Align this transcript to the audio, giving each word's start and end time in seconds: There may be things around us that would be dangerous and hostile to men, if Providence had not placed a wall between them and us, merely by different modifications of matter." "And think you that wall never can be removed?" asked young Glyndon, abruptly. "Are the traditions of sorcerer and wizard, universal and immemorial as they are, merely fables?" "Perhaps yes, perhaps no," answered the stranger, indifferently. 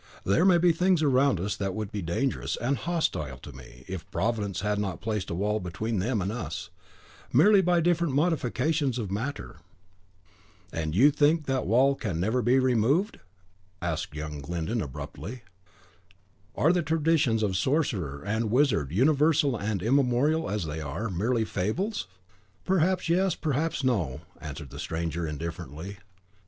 There 0.23 0.45
may 0.45 0.57
be 0.57 0.71
things 0.71 1.03
around 1.03 1.39
us 1.39 1.55
that 1.55 1.75
would 1.75 1.91
be 1.91 2.01
dangerous 2.01 2.55
and 2.55 2.75
hostile 2.75 3.37
to 3.37 3.51
men, 3.53 3.85
if 3.87 4.09
Providence 4.09 4.61
had 4.61 4.79
not 4.79 4.99
placed 4.99 5.29
a 5.29 5.35
wall 5.35 5.59
between 5.59 5.99
them 5.99 6.23
and 6.23 6.31
us, 6.31 6.71
merely 7.31 7.61
by 7.61 7.81
different 7.81 8.11
modifications 8.15 8.97
of 8.97 9.11
matter." 9.11 9.57
"And 10.73 10.95
think 11.15 11.39
you 11.41 11.43
that 11.45 11.67
wall 11.67 11.95
never 12.15 12.39
can 12.39 12.43
be 12.45 12.57
removed?" 12.57 13.19
asked 13.79 14.15
young 14.15 14.41
Glyndon, 14.41 14.81
abruptly. 14.81 15.43
"Are 16.55 16.73
the 16.73 16.81
traditions 16.81 17.43
of 17.43 17.55
sorcerer 17.55 18.23
and 18.25 18.49
wizard, 18.49 18.91
universal 18.91 19.55
and 19.55 19.83
immemorial 19.83 20.49
as 20.49 20.65
they 20.65 20.81
are, 20.81 21.09
merely 21.11 21.45
fables?" 21.45 22.07
"Perhaps 22.65 23.07
yes, 23.07 23.35
perhaps 23.35 23.83
no," 23.83 24.21
answered 24.39 24.71
the 24.71 24.79
stranger, 24.79 25.27
indifferently. 25.27 25.99